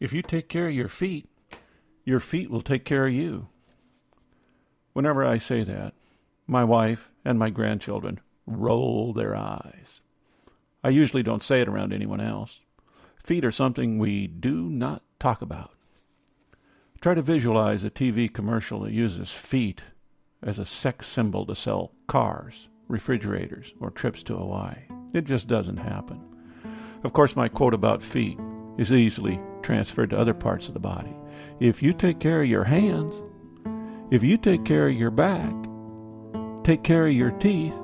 If 0.00 0.14
you 0.14 0.22
take 0.22 0.48
care 0.48 0.68
of 0.68 0.74
your 0.74 0.88
feet, 0.88 1.28
your 2.04 2.20
feet 2.20 2.50
will 2.50 2.62
take 2.62 2.86
care 2.86 3.06
of 3.06 3.12
you. 3.12 3.48
Whenever 4.94 5.26
I 5.26 5.36
say 5.36 5.62
that, 5.62 5.92
my 6.46 6.64
wife 6.64 7.10
and 7.22 7.38
my 7.38 7.50
grandchildren 7.50 8.18
roll 8.46 9.12
their 9.12 9.36
eyes. 9.36 10.00
I 10.82 10.88
usually 10.88 11.22
don't 11.22 11.42
say 11.42 11.60
it 11.60 11.68
around 11.68 11.92
anyone 11.92 12.20
else. 12.20 12.60
Feet 13.22 13.44
are 13.44 13.52
something 13.52 13.98
we 13.98 14.26
do 14.26 14.62
not 14.70 15.02
talk 15.18 15.42
about. 15.42 15.72
Try 17.02 17.12
to 17.12 17.22
visualize 17.22 17.84
a 17.84 17.90
TV 17.90 18.32
commercial 18.32 18.80
that 18.80 18.92
uses 18.92 19.30
feet 19.30 19.82
as 20.42 20.58
a 20.58 20.64
sex 20.64 21.06
symbol 21.08 21.44
to 21.44 21.54
sell 21.54 21.92
cars, 22.06 22.68
refrigerators, 22.88 23.74
or 23.78 23.90
trips 23.90 24.22
to 24.22 24.36
Hawaii. 24.36 24.86
It 25.12 25.24
just 25.24 25.46
doesn't 25.46 25.76
happen. 25.76 26.22
Of 27.04 27.12
course, 27.12 27.36
my 27.36 27.48
quote 27.48 27.74
about 27.74 28.02
feet 28.02 28.38
is 28.80 28.90
easily 28.90 29.38
transferred 29.62 30.08
to 30.08 30.18
other 30.18 30.32
parts 30.32 30.66
of 30.66 30.72
the 30.72 30.80
body. 30.80 31.14
If 31.60 31.82
you 31.82 31.92
take 31.92 32.18
care 32.18 32.42
of 32.42 32.48
your 32.48 32.64
hands, 32.64 33.14
if 34.10 34.22
you 34.22 34.38
take 34.38 34.64
care 34.64 34.88
of 34.88 34.94
your 34.94 35.10
back, 35.10 35.52
take 36.64 36.82
care 36.82 37.06
of 37.06 37.12
your 37.12 37.30
teeth, 37.32 37.74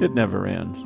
it 0.00 0.12
never 0.12 0.44
ends. 0.44 0.76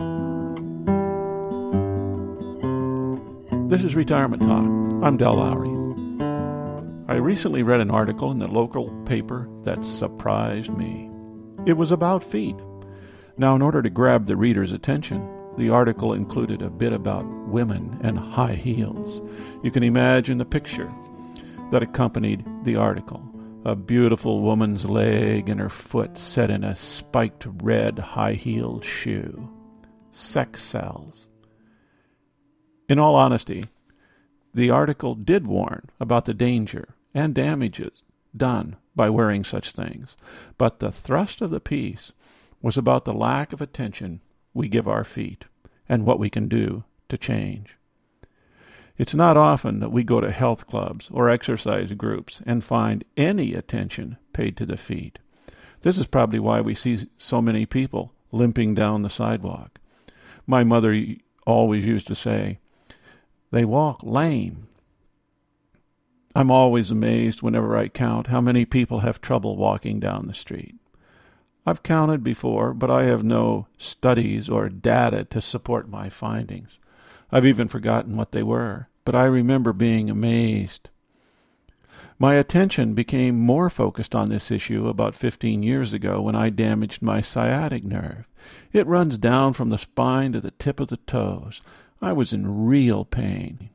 This 3.71 3.85
is 3.85 3.97
Retirement 3.97 4.43
Talk. 4.43 4.67
I'm 5.03 5.17
Del 5.17 5.37
Lowry. 5.37 5.71
I 7.09 7.17
recently 7.17 7.63
read 7.63 7.81
an 7.81 7.91
article 7.91 8.31
in 8.33 8.39
the 8.39 8.49
local 8.49 8.91
paper 9.05 9.49
that 9.63 9.83
surprised 9.83 10.71
me. 10.77 11.09
It 11.65 11.79
was 11.79 11.91
about 11.91 12.23
feet. 12.23 12.57
Now, 13.39 13.57
in 13.57 13.63
order 13.63 13.81
to 13.81 13.89
grab 13.89 14.27
the 14.27 14.37
reader's 14.37 14.73
attention, 14.73 15.27
the 15.57 15.71
article 15.71 16.13
included 16.13 16.61
a 16.61 16.69
bit 16.69 16.93
about 16.93 17.25
women 17.55 18.01
and 18.03 18.19
high 18.19 18.57
heels. 18.57 19.23
You 19.63 19.71
can 19.71 19.85
imagine 19.85 20.39
the 20.39 20.45
picture 20.45 20.93
that 21.71 21.85
accompanied 21.85 22.45
the 22.65 22.75
article 22.75 23.23
a 23.65 23.77
beautiful 23.77 24.43
woman's 24.43 24.85
leg 24.85 25.49
and 25.49 25.59
her 25.59 25.71
foot 25.71 26.19
set 26.19 26.51
in 26.51 26.65
a 26.65 26.75
spiked 26.75 27.47
red 27.63 27.99
high 27.99 28.35
heeled 28.35 28.85
shoe. 28.85 29.49
Sex 30.11 30.63
sells. 30.63 31.29
In 32.89 32.99
all 32.99 33.15
honesty, 33.15 33.65
the 34.53 34.71
article 34.71 35.15
did 35.15 35.47
warn 35.47 35.89
about 35.99 36.25
the 36.25 36.35
danger 36.35 36.95
and 37.15 37.35
damages 37.35 38.03
done 38.37 38.77
by 38.97 39.09
wearing 39.09 39.45
such 39.45 39.71
things, 39.71 40.17
but 40.59 40.81
the 40.81 40.93
thrust 40.93 41.41
of 41.41 41.51
the 41.51 41.61
piece 41.61 42.11
was 42.61 42.77
about 42.77 43.05
the 43.05 43.15
lack 43.15 43.53
of 43.53 43.63
attention 43.63 44.21
we 44.53 44.69
give 44.69 44.89
our 44.89 45.05
feet 45.05 45.45
and 45.89 46.05
what 46.05 46.19
we 46.19 46.29
can 46.29 46.49
do 46.49 46.85
to 47.09 47.19
change. 47.19 47.77
It's 48.97 49.15
not 49.15 49.37
often 49.37 49.81
that 49.81 49.91
we 49.91 50.05
go 50.05 50.21
to 50.21 50.31
health 50.31 50.67
clubs 50.67 51.09
or 51.11 51.29
exercise 51.29 51.91
groups 51.93 52.41
and 52.47 52.63
find 52.63 53.05
any 53.17 53.55
attention 53.55 54.19
paid 54.33 54.57
to 54.57 54.67
the 54.67 54.77
feet. 54.77 55.19
This 55.83 55.99
is 55.99 56.07
probably 56.07 56.39
why 56.39 56.61
we 56.61 56.75
see 56.75 57.09
so 57.19 57.43
many 57.43 57.67
people 57.67 58.13
limping 58.31 58.75
down 58.75 59.03
the 59.03 59.11
sidewalk. 59.11 59.79
My 60.47 60.63
mother 60.63 60.97
always 61.47 61.85
used 61.85 62.07
to 62.07 62.15
say, 62.15 62.59
they 63.51 63.65
walk 63.65 64.01
lame. 64.03 64.69
I'm 66.35 66.51
always 66.51 66.91
amazed 66.91 67.43
whenever 67.43 67.77
I 67.77 67.89
count 67.89 68.29
how 68.29 68.41
many 68.41 68.65
people 68.65 69.01
have 69.01 69.21
trouble 69.21 69.57
walking 69.57 70.01
down 70.01 70.27
the 70.27 70.35
street. 70.35 70.77
I've 71.67 71.83
counted 71.83 72.23
before, 72.23 72.75
but 72.75 72.91
I 72.91 73.05
have 73.05 73.25
no 73.25 73.69
studies 73.79 74.49
or 74.49 74.69
data 74.69 75.25
to 75.25 75.41
support 75.41 75.89
my 75.89 76.09
findings. 76.09 76.79
I've 77.33 77.47
even 77.47 77.69
forgotten 77.69 78.17
what 78.17 78.33
they 78.33 78.43
were, 78.43 78.89
but 79.05 79.15
I 79.15 79.25
remember 79.25 79.73
being 79.73 80.09
amazed. 80.09 80.89
My 82.19 82.35
attention 82.35 82.95
became 82.95 83.39
more 83.39 83.69
focused 83.69 84.15
on 84.15 84.29
this 84.29 84.51
issue 84.51 84.89
about 84.89 85.15
15 85.15 85.63
years 85.63 85.93
ago 85.93 86.23
when 86.23 86.37
I 86.37 86.49
damaged 86.49 87.03
my 87.03 87.21
sciatic 87.21 87.85
nerve. 87.85 88.25
It 88.73 88.87
runs 88.87 89.19
down 89.19 89.53
from 89.53 89.71
the 89.71 89.79
spine 89.79 90.33
to 90.33 90.41
the 90.41 90.53
tip 90.53 90.79
of 90.79 90.89
the 90.89 90.99
toes. 90.99 91.61
I 92.01 92.13
was 92.13 92.33
in 92.33 92.67
real 92.67 93.05
pain. 93.05 93.71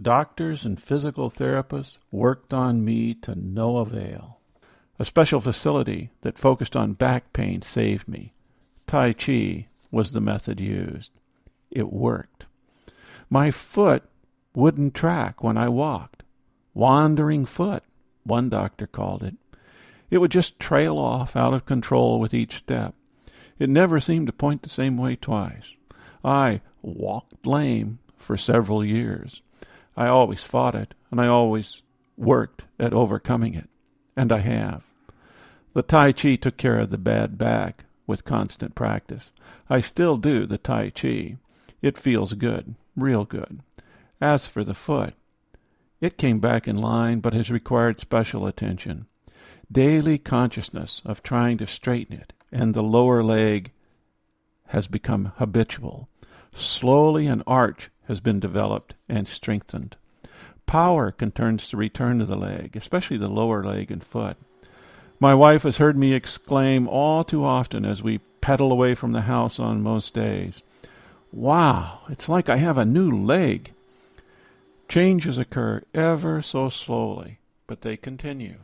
Doctors 0.00 0.64
and 0.64 0.80
physical 0.80 1.30
therapists 1.30 1.98
worked 2.10 2.52
on 2.52 2.84
me 2.84 3.14
to 3.14 3.34
no 3.34 3.78
avail. 3.78 4.38
A 4.98 5.04
special 5.04 5.40
facility 5.40 6.10
that 6.22 6.38
focused 6.38 6.76
on 6.76 6.92
back 6.92 7.32
pain 7.32 7.62
saved 7.62 8.06
me. 8.06 8.32
Tai 8.86 9.14
Chi 9.14 9.68
was 9.90 10.12
the 10.12 10.20
method 10.20 10.60
used. 10.60 11.10
It 11.70 11.92
worked. 11.92 12.45
My 13.28 13.50
foot 13.50 14.04
wouldn't 14.54 14.94
track 14.94 15.42
when 15.42 15.58
I 15.58 15.68
walked. 15.68 16.22
Wandering 16.74 17.44
foot, 17.44 17.82
one 18.24 18.48
doctor 18.48 18.86
called 18.86 19.22
it. 19.22 19.34
It 20.10 20.18
would 20.18 20.30
just 20.30 20.60
trail 20.60 20.98
off 20.98 21.34
out 21.34 21.54
of 21.54 21.66
control 21.66 22.20
with 22.20 22.34
each 22.34 22.56
step. 22.56 22.94
It 23.58 23.68
never 23.70 24.00
seemed 24.00 24.26
to 24.26 24.32
point 24.32 24.62
the 24.62 24.68
same 24.68 24.96
way 24.96 25.16
twice. 25.16 25.76
I 26.24 26.60
walked 26.82 27.46
lame 27.46 27.98
for 28.16 28.36
several 28.36 28.84
years. 28.84 29.40
I 29.96 30.06
always 30.06 30.44
fought 30.44 30.74
it, 30.74 30.94
and 31.10 31.20
I 31.20 31.26
always 31.26 31.82
worked 32.16 32.64
at 32.78 32.92
overcoming 32.92 33.54
it. 33.54 33.68
And 34.16 34.32
I 34.32 34.38
have. 34.38 34.82
The 35.72 35.82
Tai 35.82 36.12
Chi 36.12 36.36
took 36.36 36.56
care 36.56 36.78
of 36.78 36.90
the 36.90 36.98
bad 36.98 37.36
back 37.36 37.84
with 38.06 38.24
constant 38.24 38.74
practice. 38.74 39.30
I 39.68 39.80
still 39.80 40.16
do 40.16 40.46
the 40.46 40.58
Tai 40.58 40.90
Chi. 40.90 41.36
It 41.86 41.96
feels 41.96 42.32
good, 42.32 42.74
real 42.96 43.24
good. 43.24 43.60
As 44.20 44.44
for 44.44 44.64
the 44.64 44.74
foot, 44.74 45.14
it 46.00 46.18
came 46.18 46.40
back 46.40 46.66
in 46.66 46.76
line 46.76 47.20
but 47.20 47.32
has 47.32 47.48
required 47.48 48.00
special 48.00 48.44
attention. 48.44 49.06
Daily 49.70 50.18
consciousness 50.18 51.00
of 51.04 51.22
trying 51.22 51.58
to 51.58 51.66
straighten 51.68 52.16
it, 52.16 52.32
and 52.50 52.74
the 52.74 52.82
lower 52.82 53.22
leg 53.22 53.70
has 54.70 54.88
become 54.88 55.30
habitual. 55.36 56.08
Slowly 56.56 57.28
an 57.28 57.44
arch 57.46 57.88
has 58.08 58.18
been 58.18 58.40
developed 58.40 58.94
and 59.08 59.28
strengthened. 59.28 59.96
Power 60.66 61.12
turns 61.12 61.68
to 61.68 61.76
return 61.76 62.18
to 62.18 62.24
the 62.26 62.34
leg, 62.34 62.74
especially 62.74 63.18
the 63.18 63.28
lower 63.28 63.62
leg 63.62 63.92
and 63.92 64.02
foot. 64.02 64.36
My 65.20 65.36
wife 65.36 65.62
has 65.62 65.76
heard 65.76 65.96
me 65.96 66.14
exclaim 66.14 66.88
all 66.88 67.22
too 67.22 67.44
often 67.44 67.84
as 67.84 68.02
we 68.02 68.18
pedal 68.40 68.72
away 68.72 68.96
from 68.96 69.12
the 69.12 69.20
house 69.20 69.60
on 69.60 69.84
most 69.84 70.14
days, 70.14 70.62
Wow, 71.36 71.98
it's 72.08 72.30
like 72.30 72.48
I 72.48 72.56
have 72.56 72.78
a 72.78 72.86
new 72.86 73.10
leg. 73.10 73.74
Changes 74.88 75.36
occur 75.36 75.82
ever 75.92 76.40
so 76.40 76.70
slowly, 76.70 77.40
but 77.66 77.82
they 77.82 77.98
continue. 77.98 78.56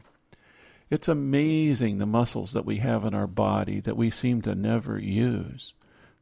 It's 0.89 1.07
amazing 1.07 1.99
the 1.99 2.07
muscles 2.07 2.53
that 2.53 2.65
we 2.65 2.79
have 2.79 3.05
in 3.05 3.13
our 3.13 3.27
body 3.27 3.79
that 3.81 3.99
we 3.99 4.09
seem 4.09 4.41
to 4.43 4.55
never 4.55 4.99
use. 4.99 5.75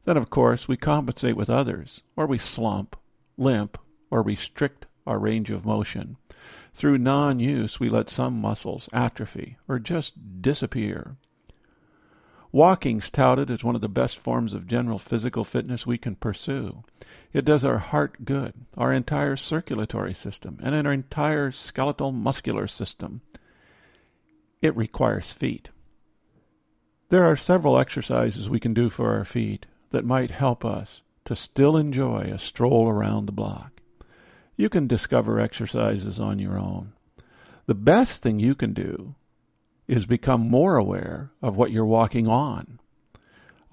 Then, 0.03 0.17
of 0.17 0.29
course, 0.29 0.67
we 0.67 0.75
compensate 0.75 1.37
with 1.37 1.49
others, 1.49 2.01
or 2.17 2.27
we 2.27 2.37
slump, 2.37 2.97
limp, 3.37 3.77
or 4.09 4.21
restrict 4.21 4.87
our 5.07 5.19
range 5.19 5.51
of 5.51 5.63
motion. 5.63 6.17
Through 6.73 6.97
non 6.97 7.39
use, 7.39 7.79
we 7.79 7.87
let 7.87 8.09
some 8.09 8.41
muscles 8.41 8.89
atrophy 8.91 9.55
or 9.69 9.79
just 9.79 10.41
disappear. 10.41 11.15
Walking's 12.51 13.09
touted 13.09 13.49
as 13.49 13.63
one 13.63 13.75
of 13.75 13.81
the 13.81 13.87
best 13.87 14.19
forms 14.19 14.51
of 14.51 14.67
general 14.67 14.99
physical 14.99 15.43
fitness 15.43 15.87
we 15.87 15.97
can 15.97 16.15
pursue. 16.15 16.83
It 17.31 17.45
does 17.45 17.63
our 17.63 17.77
heart 17.77 18.25
good, 18.25 18.53
our 18.77 18.91
entire 18.91 19.37
circulatory 19.37 20.13
system, 20.13 20.59
and 20.61 20.75
our 20.75 20.91
entire 20.91 21.51
skeletal 21.51 22.11
muscular 22.11 22.67
system. 22.67 23.21
It 24.61 24.75
requires 24.75 25.31
feet. 25.31 25.69
There 27.07 27.23
are 27.23 27.37
several 27.37 27.79
exercises 27.79 28.49
we 28.49 28.59
can 28.59 28.73
do 28.73 28.89
for 28.89 29.15
our 29.15 29.25
feet 29.25 29.65
that 29.91 30.05
might 30.05 30.31
help 30.31 30.65
us 30.65 31.01
to 31.25 31.35
still 31.35 31.77
enjoy 31.77 32.31
a 32.33 32.39
stroll 32.39 32.89
around 32.89 33.25
the 33.25 33.31
block. 33.31 33.81
You 34.57 34.69
can 34.69 34.87
discover 34.87 35.39
exercises 35.39 36.19
on 36.19 36.39
your 36.39 36.57
own. 36.57 36.93
The 37.65 37.75
best 37.75 38.21
thing 38.21 38.39
you 38.39 38.55
can 38.55 38.73
do 38.73 39.15
is 39.91 40.05
become 40.05 40.39
more 40.39 40.77
aware 40.77 41.33
of 41.41 41.57
what 41.57 41.69
you're 41.69 41.85
walking 41.85 42.25
on. 42.25 42.79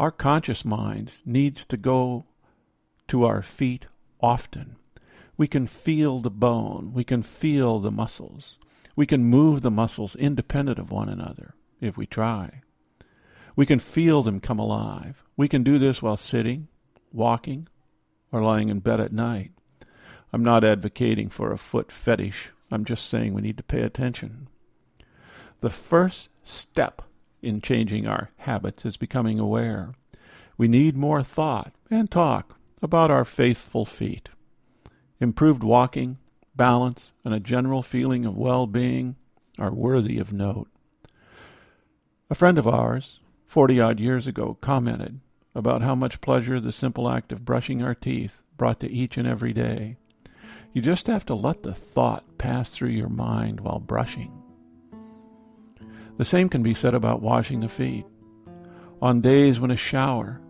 Our 0.00 0.10
conscious 0.10 0.64
minds 0.64 1.22
needs 1.24 1.64
to 1.66 1.76
go 1.76 2.26
to 3.06 3.24
our 3.24 3.40
feet 3.40 3.86
often. 4.20 4.74
We 5.36 5.46
can 5.46 5.68
feel 5.68 6.18
the 6.18 6.28
bone, 6.28 6.90
we 6.92 7.04
can 7.04 7.22
feel 7.22 7.78
the 7.78 7.92
muscles. 7.92 8.58
We 8.96 9.06
can 9.06 9.26
move 9.26 9.62
the 9.62 9.70
muscles 9.70 10.16
independent 10.16 10.80
of 10.80 10.90
one 10.90 11.08
another 11.08 11.54
if 11.80 11.96
we 11.96 12.04
try. 12.04 12.62
We 13.54 13.64
can 13.64 13.78
feel 13.78 14.22
them 14.22 14.40
come 14.40 14.58
alive. 14.58 15.22
We 15.36 15.46
can 15.46 15.62
do 15.62 15.78
this 15.78 16.02
while 16.02 16.16
sitting, 16.16 16.66
walking, 17.12 17.68
or 18.32 18.42
lying 18.42 18.70
in 18.70 18.80
bed 18.80 18.98
at 18.98 19.12
night. 19.12 19.52
I'm 20.32 20.42
not 20.42 20.64
advocating 20.64 21.28
for 21.28 21.52
a 21.52 21.58
foot 21.58 21.92
fetish. 21.92 22.50
I'm 22.72 22.84
just 22.84 23.08
saying 23.08 23.34
we 23.34 23.42
need 23.42 23.56
to 23.58 23.62
pay 23.62 23.82
attention. 23.82 24.48
The 25.60 25.70
first 25.70 26.28
step 26.44 27.02
in 27.42 27.60
changing 27.60 28.06
our 28.06 28.30
habits 28.38 28.84
is 28.84 28.96
becoming 28.96 29.38
aware. 29.38 29.94
We 30.56 30.68
need 30.68 30.96
more 30.96 31.22
thought 31.22 31.72
and 31.90 32.10
talk 32.10 32.56
about 32.80 33.10
our 33.10 33.24
faithful 33.24 33.84
feet. 33.84 34.28
Improved 35.20 35.64
walking, 35.64 36.18
balance, 36.54 37.12
and 37.24 37.34
a 37.34 37.40
general 37.40 37.82
feeling 37.82 38.24
of 38.24 38.36
well 38.36 38.66
being 38.66 39.16
are 39.58 39.72
worthy 39.72 40.18
of 40.18 40.32
note. 40.32 40.68
A 42.30 42.34
friend 42.34 42.58
of 42.58 42.68
ours, 42.68 43.18
forty 43.46 43.80
odd 43.80 43.98
years 43.98 44.26
ago, 44.26 44.58
commented 44.60 45.20
about 45.54 45.82
how 45.82 45.96
much 45.96 46.20
pleasure 46.20 46.60
the 46.60 46.72
simple 46.72 47.08
act 47.08 47.32
of 47.32 47.44
brushing 47.44 47.82
our 47.82 47.94
teeth 47.94 48.40
brought 48.56 48.78
to 48.80 48.90
each 48.90 49.16
and 49.16 49.26
every 49.26 49.52
day. 49.52 49.96
You 50.72 50.82
just 50.82 51.08
have 51.08 51.26
to 51.26 51.34
let 51.34 51.64
the 51.64 51.74
thought 51.74 52.38
pass 52.38 52.70
through 52.70 52.90
your 52.90 53.08
mind 53.08 53.60
while 53.60 53.80
brushing. 53.80 54.37
The 56.18 56.24
same 56.24 56.48
can 56.48 56.64
be 56.64 56.74
said 56.74 56.94
about 56.94 57.22
washing 57.22 57.60
the 57.60 57.68
feet. 57.68 58.04
On 59.00 59.20
days 59.20 59.60
when 59.60 59.70
a 59.70 59.76
shower 59.76 60.40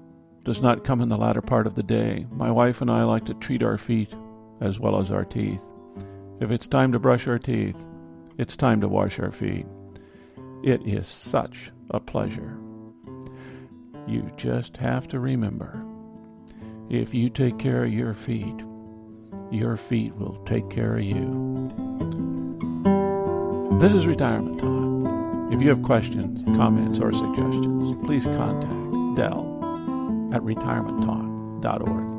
does 0.42 0.62
not 0.62 0.82
come 0.82 1.02
in 1.02 1.10
the 1.10 1.18
latter 1.18 1.42
part 1.42 1.66
of 1.66 1.74
the 1.74 1.82
day, 1.82 2.26
my 2.30 2.50
wife 2.50 2.80
and 2.80 2.90
I 2.90 3.04
like 3.04 3.26
to 3.26 3.34
treat 3.34 3.62
our 3.62 3.76
feet 3.76 4.12
as 4.62 4.80
well 4.80 4.98
as 4.98 5.10
our 5.10 5.26
teeth. 5.26 5.60
If 6.40 6.50
it's 6.50 6.66
time 6.66 6.92
to 6.92 6.98
brush 6.98 7.26
our 7.26 7.38
teeth, 7.38 7.76
it's 8.38 8.56
time 8.56 8.80
to 8.80 8.88
wash 8.88 9.18
our 9.18 9.30
feet. 9.30 9.66
It 10.64 10.80
is 10.86 11.06
such 11.06 11.70
a 11.90 12.00
pleasure. 12.00 12.56
You 14.06 14.30
just 14.38 14.78
have 14.78 15.06
to 15.08 15.20
remember 15.20 15.84
if 16.88 17.12
you 17.12 17.28
take 17.28 17.58
care 17.58 17.84
of 17.84 17.92
your 17.92 18.14
feet, 18.14 18.54
your 19.50 19.76
feet 19.76 20.14
will 20.16 20.42
take 20.44 20.70
care 20.70 20.96
of 20.96 21.02
you. 21.02 21.70
This 23.78 23.92
is 23.92 24.06
Retirement 24.06 24.60
Talk. 24.60 24.77
If 25.50 25.62
you 25.62 25.70
have 25.70 25.82
questions, 25.82 26.44
comments, 26.56 26.98
or 26.98 27.12
suggestions, 27.12 27.96
please 28.04 28.24
contact 28.24 29.16
Dell 29.16 29.58
at 30.34 30.42
retirementtalk.org. 30.42 32.17